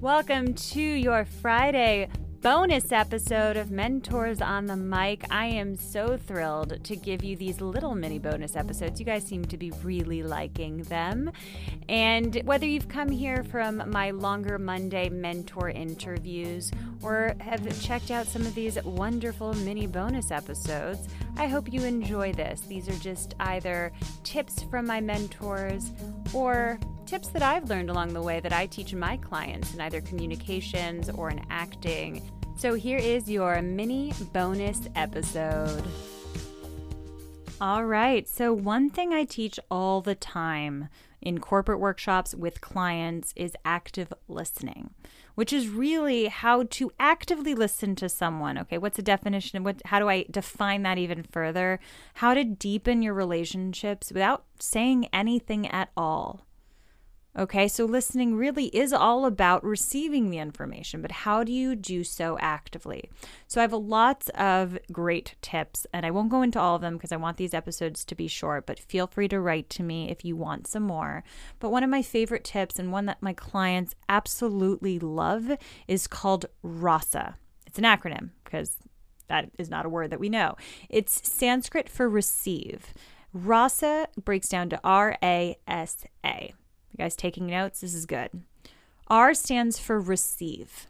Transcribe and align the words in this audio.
Welcome 0.00 0.52
to 0.52 0.80
your 0.80 1.24
Friday 1.24 2.10
bonus 2.42 2.92
episode 2.92 3.56
of 3.56 3.70
Mentors 3.70 4.42
on 4.42 4.66
the 4.66 4.76
Mic. 4.76 5.24
I 5.30 5.46
am 5.46 5.74
so 5.74 6.18
thrilled 6.18 6.84
to 6.84 6.96
give 6.96 7.24
you 7.24 7.34
these 7.34 7.62
little 7.62 7.94
mini 7.94 8.18
bonus 8.18 8.56
episodes. 8.56 9.00
You 9.00 9.06
guys 9.06 9.24
seem 9.24 9.46
to 9.46 9.56
be 9.56 9.70
really 9.82 10.22
liking 10.22 10.82
them. 10.82 11.32
And 11.88 12.42
whether 12.44 12.66
you've 12.66 12.88
come 12.88 13.10
here 13.10 13.42
from 13.44 13.90
my 13.90 14.10
longer 14.10 14.58
Monday 14.58 15.08
mentor 15.08 15.70
interviews 15.70 16.70
or 17.02 17.34
have 17.40 17.66
checked 17.80 18.10
out 18.10 18.26
some 18.26 18.42
of 18.42 18.54
these 18.54 18.80
wonderful 18.84 19.54
mini 19.54 19.86
bonus 19.86 20.30
episodes, 20.30 21.08
I 21.38 21.46
hope 21.46 21.72
you 21.72 21.84
enjoy 21.84 22.34
this. 22.34 22.60
These 22.60 22.90
are 22.90 22.98
just 22.98 23.34
either 23.40 23.92
tips 24.24 24.62
from 24.64 24.86
my 24.86 25.00
mentors 25.00 25.90
or 26.34 26.78
tips 27.06 27.28
that 27.28 27.42
I've 27.42 27.70
learned 27.70 27.88
along 27.88 28.12
the 28.12 28.22
way 28.22 28.40
that 28.40 28.52
I 28.52 28.66
teach 28.66 28.92
my 28.92 29.16
clients 29.16 29.72
in 29.74 29.80
either 29.80 30.00
communications 30.00 31.08
or 31.08 31.30
in 31.30 31.40
acting. 31.50 32.28
So 32.56 32.74
here 32.74 32.98
is 32.98 33.30
your 33.30 33.62
mini 33.62 34.12
bonus 34.32 34.80
episode. 34.96 35.84
All 37.60 37.84
right, 37.84 38.28
so 38.28 38.52
one 38.52 38.90
thing 38.90 39.14
I 39.14 39.24
teach 39.24 39.60
all 39.70 40.00
the 40.00 40.16
time 40.16 40.88
in 41.22 41.38
corporate 41.38 41.80
workshops 41.80 42.34
with 42.34 42.60
clients 42.60 43.32
is 43.36 43.56
active 43.64 44.12
listening, 44.28 44.90
which 45.36 45.52
is 45.52 45.68
really 45.68 46.26
how 46.26 46.64
to 46.64 46.90
actively 46.98 47.54
listen 47.54 47.94
to 47.96 48.08
someone. 48.08 48.58
Okay, 48.58 48.78
what's 48.78 48.96
the 48.96 49.02
definition? 49.02 49.62
What 49.62 49.80
how 49.86 50.00
do 50.00 50.08
I 50.08 50.26
define 50.30 50.82
that 50.82 50.98
even 50.98 51.22
further? 51.22 51.78
How 52.14 52.34
to 52.34 52.44
deepen 52.44 53.00
your 53.00 53.14
relationships 53.14 54.10
without 54.10 54.44
saying 54.58 55.08
anything 55.12 55.66
at 55.68 55.90
all. 55.96 56.46
Okay, 57.38 57.68
so 57.68 57.84
listening 57.84 58.34
really 58.34 58.68
is 58.68 58.94
all 58.94 59.26
about 59.26 59.62
receiving 59.62 60.30
the 60.30 60.38
information, 60.38 61.02
but 61.02 61.12
how 61.12 61.44
do 61.44 61.52
you 61.52 61.76
do 61.76 62.02
so 62.02 62.38
actively? 62.40 63.10
So 63.46 63.60
I 63.60 63.62
have 63.62 63.74
lots 63.74 64.30
of 64.30 64.78
great 64.90 65.34
tips, 65.42 65.86
and 65.92 66.06
I 66.06 66.10
won't 66.10 66.30
go 66.30 66.40
into 66.40 66.58
all 66.58 66.76
of 66.76 66.80
them 66.80 66.94
because 66.94 67.12
I 67.12 67.16
want 67.16 67.36
these 67.36 67.52
episodes 67.52 68.06
to 68.06 68.14
be 68.14 68.26
short, 68.26 68.64
but 68.64 68.78
feel 68.78 69.06
free 69.06 69.28
to 69.28 69.38
write 69.38 69.68
to 69.70 69.82
me 69.82 70.10
if 70.10 70.24
you 70.24 70.34
want 70.34 70.66
some 70.66 70.84
more. 70.84 71.24
But 71.58 71.70
one 71.70 71.84
of 71.84 71.90
my 71.90 72.00
favorite 72.00 72.42
tips, 72.42 72.78
and 72.78 72.90
one 72.90 73.04
that 73.04 73.20
my 73.20 73.34
clients 73.34 73.94
absolutely 74.08 74.98
love, 74.98 75.58
is 75.86 76.06
called 76.06 76.46
RASA. 76.62 77.36
It's 77.66 77.78
an 77.78 77.84
acronym 77.84 78.30
because 78.44 78.78
that 79.28 79.50
is 79.58 79.68
not 79.68 79.84
a 79.84 79.90
word 79.90 80.08
that 80.08 80.20
we 80.20 80.30
know. 80.30 80.56
It's 80.88 81.28
Sanskrit 81.30 81.90
for 81.90 82.08
receive. 82.08 82.94
RASA 83.34 84.08
breaks 84.24 84.48
down 84.48 84.70
to 84.70 84.80
R 84.82 85.18
A 85.22 85.58
S 85.68 86.06
A. 86.24 86.54
You 86.96 87.04
guys 87.04 87.14
taking 87.16 87.46
notes? 87.46 87.82
This 87.82 87.92
is 87.92 88.06
good. 88.06 88.30
R 89.08 89.34
stands 89.34 89.78
for 89.78 90.00
receive. 90.00 90.86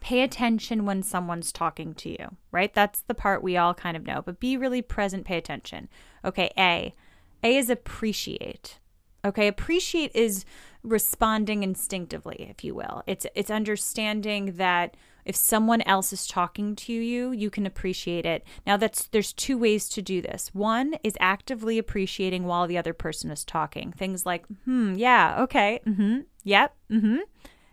Pay 0.00 0.22
attention 0.22 0.86
when 0.86 1.02
someone's 1.02 1.50
talking 1.50 1.92
to 1.94 2.10
you, 2.10 2.36
right? 2.52 2.72
That's 2.72 3.00
the 3.00 3.14
part 3.14 3.42
we 3.42 3.56
all 3.56 3.74
kind 3.74 3.96
of 3.96 4.06
know, 4.06 4.22
but 4.24 4.38
be 4.38 4.56
really 4.56 4.80
present, 4.80 5.24
pay 5.24 5.36
attention. 5.36 5.88
Okay, 6.24 6.50
A. 6.56 6.94
A 7.42 7.56
is 7.56 7.68
appreciate. 7.68 8.78
Okay, 9.24 9.48
appreciate 9.48 10.14
is 10.14 10.44
responding 10.84 11.64
instinctively, 11.64 12.46
if 12.48 12.62
you 12.62 12.76
will. 12.76 13.02
It's 13.08 13.26
it's 13.34 13.50
understanding 13.50 14.52
that 14.56 14.96
if 15.28 15.36
someone 15.36 15.82
else 15.82 16.10
is 16.10 16.26
talking 16.26 16.74
to 16.74 16.92
you, 16.92 17.32
you 17.32 17.50
can 17.50 17.66
appreciate 17.66 18.24
it. 18.24 18.42
Now 18.66 18.78
that's 18.78 19.06
there's 19.08 19.34
two 19.34 19.58
ways 19.58 19.86
to 19.90 20.00
do 20.00 20.22
this. 20.22 20.48
One 20.54 20.94
is 21.04 21.18
actively 21.20 21.76
appreciating 21.76 22.44
while 22.44 22.66
the 22.66 22.78
other 22.78 22.94
person 22.94 23.30
is 23.30 23.44
talking. 23.44 23.92
Things 23.92 24.24
like, 24.24 24.46
"Hmm, 24.64 24.94
yeah, 24.94 25.36
okay. 25.42 25.80
Mm 25.86 25.96
Mhm. 25.96 26.24
Yep. 26.44 26.76
Mhm." 26.90 27.18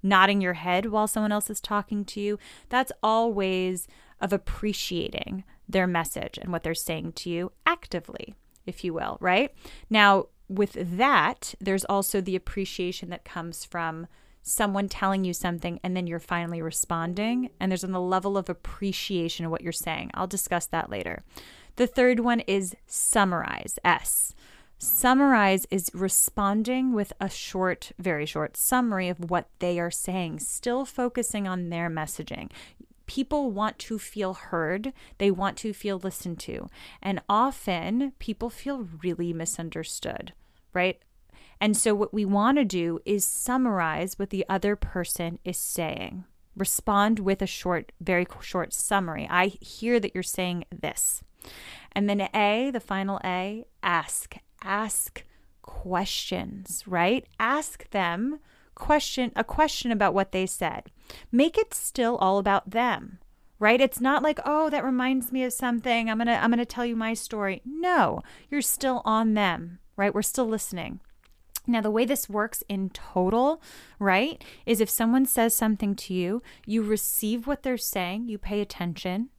Nodding 0.00 0.40
your 0.40 0.54
head 0.54 0.86
while 0.86 1.08
someone 1.08 1.32
else 1.32 1.50
is 1.50 1.60
talking 1.60 2.04
to 2.06 2.20
you. 2.20 2.38
That's 2.68 2.92
all 3.02 3.32
ways 3.32 3.88
of 4.20 4.32
appreciating 4.32 5.42
their 5.68 5.88
message 5.88 6.38
and 6.38 6.52
what 6.52 6.62
they're 6.62 6.74
saying 6.74 7.12
to 7.12 7.30
you 7.30 7.52
actively, 7.66 8.34
if 8.64 8.84
you 8.84 8.94
will, 8.94 9.18
right? 9.20 9.52
Now, 9.90 10.26
with 10.48 10.76
that, 10.98 11.54
there's 11.60 11.84
also 11.84 12.20
the 12.20 12.36
appreciation 12.36 13.10
that 13.10 13.24
comes 13.24 13.64
from 13.64 14.06
someone 14.42 14.88
telling 14.88 15.24
you 15.24 15.32
something 15.32 15.80
and 15.82 15.96
then 15.96 16.06
you're 16.06 16.18
finally 16.18 16.62
responding 16.62 17.50
and 17.60 17.70
there's 17.70 17.84
on 17.84 17.92
the 17.92 18.00
level 18.00 18.36
of 18.36 18.48
appreciation 18.48 19.44
of 19.44 19.50
what 19.50 19.62
you're 19.62 19.72
saying. 19.72 20.10
I'll 20.14 20.26
discuss 20.26 20.66
that 20.66 20.90
later. 20.90 21.22
The 21.76 21.86
third 21.86 22.20
one 22.20 22.40
is 22.40 22.76
summarize, 22.86 23.78
S. 23.84 24.34
Summarize 24.78 25.66
is 25.70 25.90
responding 25.92 26.94
with 26.94 27.12
a 27.20 27.28
short, 27.28 27.92
very 27.98 28.24
short 28.24 28.56
summary 28.56 29.10
of 29.10 29.30
what 29.30 29.46
they 29.58 29.78
are 29.78 29.90
saying, 29.90 30.38
still 30.38 30.86
focusing 30.86 31.46
on 31.46 31.68
their 31.68 31.90
messaging. 31.90 32.50
People 33.06 33.50
want 33.50 33.78
to 33.80 33.98
feel 33.98 34.32
heard, 34.32 34.94
they 35.18 35.30
want 35.30 35.58
to 35.58 35.74
feel 35.74 35.98
listened 35.98 36.38
to, 36.40 36.68
and 37.02 37.20
often 37.28 38.12
people 38.18 38.48
feel 38.48 38.88
really 39.02 39.34
misunderstood, 39.34 40.32
right? 40.72 41.02
And 41.60 41.76
so, 41.76 41.94
what 41.94 42.14
we 42.14 42.24
want 42.24 42.56
to 42.58 42.64
do 42.64 43.00
is 43.04 43.24
summarize 43.24 44.18
what 44.18 44.30
the 44.30 44.46
other 44.48 44.76
person 44.76 45.38
is 45.44 45.58
saying. 45.58 46.24
Respond 46.56 47.18
with 47.20 47.42
a 47.42 47.46
short, 47.46 47.92
very 48.00 48.26
short 48.40 48.72
summary. 48.72 49.28
I 49.30 49.48
hear 49.48 50.00
that 50.00 50.14
you're 50.14 50.22
saying 50.22 50.64
this. 50.72 51.22
And 51.92 52.08
then 52.08 52.28
A, 52.34 52.70
the 52.70 52.80
final 52.80 53.20
A, 53.24 53.64
ask. 53.82 54.36
Ask 54.62 55.24
questions, 55.62 56.84
right? 56.86 57.26
Ask 57.38 57.88
them 57.90 58.40
question 58.74 59.30
a 59.36 59.44
question 59.44 59.92
about 59.92 60.14
what 60.14 60.32
they 60.32 60.46
said. 60.46 60.90
Make 61.30 61.58
it 61.58 61.74
still 61.74 62.16
all 62.16 62.38
about 62.38 62.70
them. 62.70 63.18
Right? 63.58 63.80
It's 63.80 64.00
not 64.00 64.22
like, 64.22 64.40
"Oh, 64.46 64.70
that 64.70 64.84
reminds 64.84 65.32
me 65.32 65.44
of 65.44 65.52
something. 65.52 66.08
I'm 66.08 66.16
going 66.16 66.28
to 66.28 66.42
I'm 66.42 66.50
going 66.50 66.58
to 66.58 66.64
tell 66.64 66.86
you 66.86 66.96
my 66.96 67.12
story." 67.12 67.60
No, 67.66 68.22
you're 68.48 68.62
still 68.62 69.02
on 69.04 69.34
them, 69.34 69.80
right? 69.96 70.14
We're 70.14 70.22
still 70.22 70.46
listening. 70.46 71.00
Now, 71.70 71.80
the 71.80 71.90
way 71.90 72.04
this 72.04 72.28
works 72.28 72.62
in 72.68 72.90
total, 72.90 73.62
right, 73.98 74.42
is 74.66 74.80
if 74.80 74.90
someone 74.90 75.26
says 75.26 75.54
something 75.54 75.94
to 75.96 76.14
you, 76.14 76.42
you 76.66 76.82
receive 76.82 77.46
what 77.46 77.62
they're 77.62 77.76
saying, 77.76 78.28
you 78.28 78.38
pay 78.38 78.60
attention, 78.60 79.30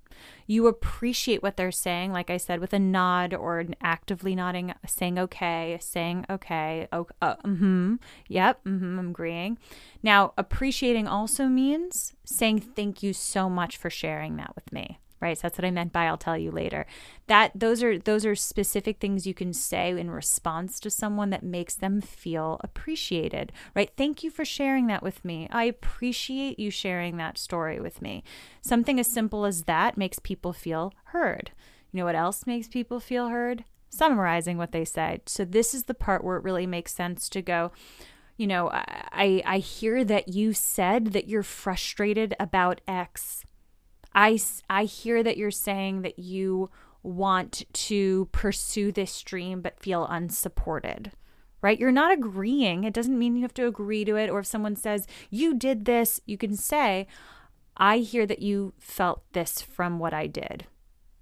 you 0.48 0.68
appreciate 0.68 1.42
what 1.42 1.58
they're 1.58 1.72
saying, 1.72 2.12
like 2.12 2.30
I 2.30 2.38
said, 2.38 2.60
with 2.60 2.74
a 2.74 2.80
nod 2.80 3.34
or 3.34 3.60
an 3.60 3.76
actively 3.82 4.36
nodding, 4.36 4.74
saying 4.86 5.18
okay, 5.20 5.78
saying 5.82 6.26
okay, 6.30 6.88
oh, 6.92 7.08
uh, 7.22 7.36
mm-hmm, 7.38 7.96
yep, 8.28 8.64
mm-hmm, 8.64 9.00
I'm 9.00 9.10
agreeing. 9.10 9.58
Now, 10.04 10.34
appreciating 10.38 11.08
also 11.08 11.48
means 11.48 12.14
saying 12.24 12.60
thank 12.62 13.04
you 13.04 13.14
so 13.14 13.50
much 13.50 13.78
for 13.78 13.90
sharing 13.90 14.38
that 14.38 14.56
with 14.56 14.72
me 14.72 15.01
right? 15.22 15.38
So 15.38 15.44
that's 15.44 15.58
what 15.58 15.66
i 15.66 15.72
meant 15.72 15.94
by 15.94 16.06
i'll 16.06 16.18
tell 16.18 16.38
you 16.38 16.52
later. 16.52 16.86
That 17.28 17.52
those 17.56 17.84
are 17.84 17.98
those 17.98 18.26
are 18.26 18.36
specific 18.36 19.00
things 19.00 19.28
you 19.28 19.34
can 19.34 19.54
say 19.54 19.92
in 19.92 20.12
response 20.12 20.80
to 20.82 20.90
someone 20.90 21.30
that 21.30 21.44
makes 21.44 21.76
them 21.76 22.02
feel 22.02 22.60
appreciated 22.64 23.52
right? 23.76 23.92
Thank 23.96 24.24
you 24.24 24.30
for 24.30 24.46
sharing 24.46 24.88
that 24.88 25.04
with 25.04 25.24
me. 25.24 25.48
I 25.52 25.66
appreciate 25.66 26.60
you 26.60 26.72
sharing 26.72 27.18
that 27.18 27.38
story 27.38 27.80
with 27.80 28.02
me. 28.02 28.24
Something 28.62 29.00
as 29.00 29.08
simple 29.08 29.46
as 29.46 29.64
that 29.64 29.98
makes 29.98 30.20
people 30.20 30.54
feel 30.54 30.94
heard. 31.06 31.52
You 31.92 32.00
know 32.00 32.06
what 32.06 32.16
else 32.16 32.48
makes 32.48 32.68
people 32.68 33.00
feel 33.00 33.30
heard? 33.30 33.64
Summarizing 33.90 34.58
what 34.58 34.72
they 34.72 34.86
said. 34.86 35.28
So 35.28 35.44
this 35.46 35.74
is 35.74 35.84
the 35.84 35.94
part 35.94 36.24
where 36.24 36.38
it 36.38 36.44
really 36.44 36.68
makes 36.68 36.94
sense 36.94 37.30
to 37.30 37.42
go 37.42 37.72
you 38.38 38.48
know 38.48 38.70
i 38.72 39.44
i 39.46 39.58
hear 39.58 40.04
that 40.06 40.30
you 40.30 40.54
said 40.54 41.08
that 41.08 41.28
you're 41.28 41.44
frustrated 41.44 42.34
about 42.40 42.82
x 42.88 43.44
I, 44.14 44.40
I 44.70 44.84
hear 44.86 45.24
that 45.24 45.38
you're 45.38 45.52
saying 45.52 46.02
that 46.02 46.20
you 46.20 46.70
want 47.04 47.64
to 47.74 48.28
pursue 48.32 48.92
this 48.92 49.22
dream 49.22 49.62
but 49.62 49.80
feel 49.80 50.06
unsupported, 50.06 51.12
right? 51.62 51.80
You're 51.80 51.92
not 51.92 52.12
agreeing. 52.12 52.84
It 52.84 52.94
doesn't 52.94 53.18
mean 53.18 53.36
you 53.36 53.42
have 53.42 53.54
to 53.56 53.68
agree 53.68 54.06
to 54.06 54.16
it. 54.16 54.30
Or 54.30 54.40
if 54.40 54.46
someone 54.46 54.76
says, 54.76 55.08
you 55.30 55.56
did 55.56 55.86
this, 55.86 56.22
you 56.26 56.38
can 56.38 56.56
say, 56.56 57.08
I 57.78 58.00
hear 58.00 58.26
that 58.26 58.42
you 58.42 58.74
felt 58.78 59.24
this 59.34 59.62
from 59.62 59.98
what 59.98 60.14
I 60.14 60.28
did. 60.28 60.66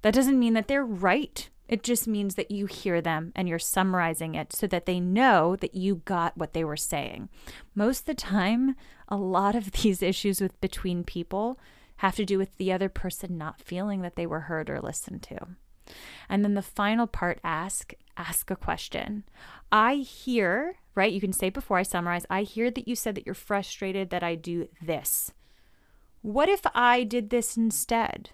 That 0.02 0.14
doesn't 0.14 0.40
mean 0.40 0.54
that 0.54 0.68
they're 0.68 0.86
right. 0.86 1.50
It 1.68 1.84
just 1.84 2.08
means 2.08 2.34
that 2.36 2.50
you 2.50 2.66
hear 2.66 3.00
them 3.00 3.31
and 3.36 3.48
you're 3.48 3.60
summarizing 3.60 4.34
it 4.34 4.54
so 4.54 4.66
that 4.68 4.88
they 4.88 5.00
know 5.00 5.56
that 5.58 5.75
you 5.75 6.02
got 6.06 6.36
what 6.36 6.54
they 6.54 6.64
were 6.64 6.75
saying. 6.75 7.30
Most 7.75 8.02
of 8.02 8.06
the 8.08 8.14
time, 8.16 8.75
a 9.08 9.18
lot 9.18 9.56
of 9.56 9.72
these 9.84 10.02
issues 10.02 10.42
with 10.42 10.60
between 10.60 11.04
people 11.04 11.60
have 12.00 12.16
to 12.16 12.25
do 12.25 12.38
with 12.38 12.56
the 12.57 12.72
other 12.72 12.88
person 12.88 13.38
not 13.38 13.62
feeling 13.62 14.01
that 14.01 14.16
they 14.16 14.25
were 14.25 14.42
heard 14.42 14.69
or 14.69 14.80
listened 14.80 15.22
to. 15.22 15.38
And 16.30 16.46
then 16.46 16.54
the 16.54 16.62
final 16.62 17.07
part 17.07 17.40
ask 17.44 17.94
ask 18.16 18.50
a 18.50 18.56
question. 18.56 19.24
I 19.72 19.96
hear, 19.96 20.75
right? 20.96 21.12
You 21.12 21.19
can 21.19 21.34
say 21.34 21.50
before 21.50 21.78
I 21.78 21.84
summarize, 21.84 22.25
I 22.30 22.44
hear 22.44 22.72
that 22.72 22.88
you 22.88 22.96
said 22.96 23.16
that 23.16 23.25
you're 23.25 23.36
frustrated 23.36 24.10
that 24.10 24.24
I 24.24 24.36
do 24.36 24.68
this. 24.81 25.34
What 26.22 26.48
if 26.50 26.62
I 26.74 27.04
did 27.04 27.30
this 27.30 27.57
instead? 27.57 28.31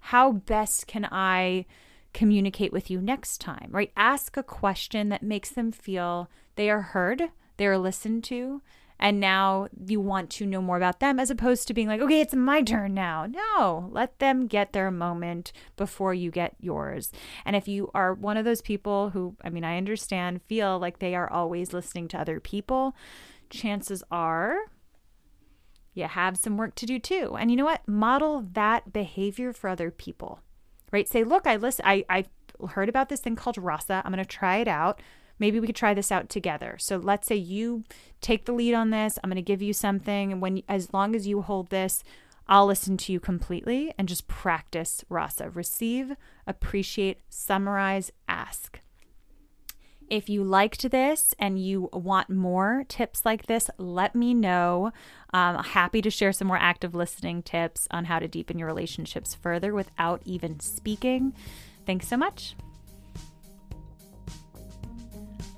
How 0.00 0.32
best 0.32 0.86
can 0.86 1.08
I 1.10 1.66
communicate 2.12 2.72
with 2.72 2.90
you 2.90 3.00
next 3.00 3.40
time, 3.40 3.68
right? 3.70 3.92
Ask 3.96 4.36
a 4.36 4.42
question 4.42 5.08
that 5.08 5.22
makes 5.22 5.50
them 5.50 5.72
feel 5.72 6.30
they 6.54 6.70
are 6.70 6.82
heard, 6.82 7.30
they 7.56 7.66
are 7.66 7.78
listened 7.78 8.24
to, 8.24 8.62
and 8.98 9.20
now 9.20 9.68
you 9.86 10.00
want 10.00 10.30
to 10.30 10.46
know 10.46 10.60
more 10.60 10.76
about 10.76 11.00
them 11.00 11.20
as 11.20 11.30
opposed 11.30 11.68
to 11.68 11.74
being 11.74 11.88
like, 11.88 12.00
okay, 12.00 12.20
it's 12.20 12.34
my 12.34 12.62
turn 12.62 12.94
now. 12.94 13.26
No, 13.26 13.88
let 13.92 14.18
them 14.18 14.46
get 14.46 14.72
their 14.72 14.90
moment 14.90 15.52
before 15.76 16.14
you 16.14 16.30
get 16.30 16.56
yours. 16.60 17.12
And 17.44 17.54
if 17.54 17.68
you 17.68 17.90
are 17.94 18.12
one 18.12 18.36
of 18.36 18.44
those 18.44 18.62
people 18.62 19.10
who, 19.10 19.36
I 19.42 19.50
mean, 19.50 19.64
I 19.64 19.76
understand, 19.76 20.42
feel 20.48 20.78
like 20.78 20.98
they 20.98 21.14
are 21.14 21.30
always 21.30 21.72
listening 21.72 22.08
to 22.08 22.20
other 22.20 22.40
people, 22.40 22.96
chances 23.50 24.02
are 24.10 24.58
you 25.94 26.04
have 26.04 26.36
some 26.36 26.56
work 26.56 26.74
to 26.76 26.86
do 26.86 26.98
too. 26.98 27.36
And 27.38 27.50
you 27.50 27.56
know 27.56 27.64
what? 27.64 27.86
Model 27.86 28.46
that 28.52 28.92
behavior 28.92 29.52
for 29.52 29.68
other 29.68 29.90
people, 29.90 30.40
right? 30.92 31.08
Say, 31.08 31.24
look, 31.24 31.46
I 31.46 31.56
listen, 31.56 31.84
I, 31.86 32.04
I 32.08 32.24
heard 32.70 32.88
about 32.88 33.08
this 33.08 33.20
thing 33.20 33.36
called 33.36 33.58
Rasa. 33.58 34.02
I'm 34.04 34.12
going 34.12 34.24
to 34.24 34.28
try 34.28 34.58
it 34.58 34.68
out 34.68 35.00
maybe 35.38 35.60
we 35.60 35.66
could 35.66 35.76
try 35.76 35.94
this 35.94 36.12
out 36.12 36.28
together. 36.28 36.76
So 36.78 36.96
let's 36.96 37.26
say 37.26 37.36
you 37.36 37.84
take 38.20 38.44
the 38.44 38.52
lead 38.52 38.74
on 38.74 38.90
this. 38.90 39.18
I'm 39.22 39.30
going 39.30 39.36
to 39.36 39.42
give 39.42 39.62
you 39.62 39.72
something 39.72 40.32
and 40.32 40.40
when 40.40 40.62
as 40.68 40.92
long 40.92 41.14
as 41.14 41.26
you 41.26 41.42
hold 41.42 41.70
this, 41.70 42.02
I'll 42.48 42.66
listen 42.66 42.96
to 42.98 43.12
you 43.12 43.20
completely 43.20 43.92
and 43.98 44.08
just 44.08 44.26
practice 44.26 45.04
rasa. 45.08 45.50
Receive, 45.50 46.12
appreciate, 46.46 47.20
summarize, 47.28 48.10
ask. 48.26 48.80
If 50.08 50.30
you 50.30 50.42
liked 50.42 50.90
this 50.90 51.34
and 51.38 51.62
you 51.62 51.90
want 51.92 52.30
more 52.30 52.84
tips 52.88 53.26
like 53.26 53.44
this, 53.46 53.68
let 53.76 54.14
me 54.14 54.32
know. 54.32 54.90
I'm 55.32 55.62
happy 55.62 56.00
to 56.00 56.10
share 56.10 56.32
some 56.32 56.48
more 56.48 56.56
active 56.56 56.94
listening 56.94 57.42
tips 57.42 57.86
on 57.90 58.06
how 58.06 58.18
to 58.18 58.26
deepen 58.26 58.58
your 58.58 58.68
relationships 58.68 59.34
further 59.34 59.74
without 59.74 60.22
even 60.24 60.60
speaking. 60.60 61.34
Thanks 61.84 62.08
so 62.08 62.16
much. 62.16 62.56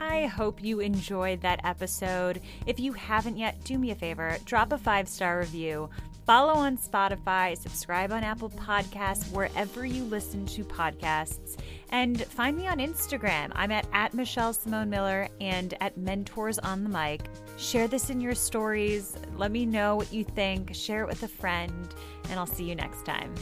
I 0.01 0.27
hope 0.27 0.65
you 0.65 0.81
enjoyed 0.81 1.43
that 1.43 1.61
episode. 1.63 2.41
If 2.67 2.81
you 2.81 2.95
haven't 2.95 3.37
yet, 3.37 3.63
do 3.65 3.79
me 3.79 3.91
a 3.91 3.95
favor 3.95 4.39
drop 4.45 4.73
a 4.73 4.79
five 4.79 5.09
star 5.09 5.39
review. 5.39 5.91
Follow 6.27 6.53
on 6.53 6.79
Spotify, 6.79 7.59
subscribe 7.59 8.13
on 8.13 8.23
Apple 8.23 8.51
Podcasts, 8.51 9.31
wherever 9.33 9.85
you 9.85 10.05
listen 10.05 10.47
to 10.47 10.65
podcasts, 10.65 11.59
and 11.91 12.23
find 12.27 12.57
me 12.57 12.69
on 12.69 12.79
Instagram. 12.79 13.51
I'm 13.55 13.73
at, 13.73 13.87
at 13.93 14.15
Michelle 14.15 14.53
Simone 14.53 14.89
Miller 14.89 15.29
and 15.41 15.75
at 15.81 15.97
Mentors 15.97 16.59
on 16.61 16.85
the 16.85 16.91
Mic. 16.91 17.23
Share 17.57 17.89
this 17.89 18.11
in 18.11 18.21
your 18.21 18.35
stories. 18.35 19.17
Let 19.37 19.51
me 19.51 19.67
know 19.67 19.97
what 19.97 20.13
you 20.13 20.23
think. 20.23 20.75
Share 20.75 21.03
it 21.03 21.09
with 21.09 21.23
a 21.25 21.29
friend, 21.29 21.95
and 22.29 22.39
I'll 22.39 22.47
see 22.47 22.65
you 22.65 22.75
next 22.75 23.05
time. 23.05 23.35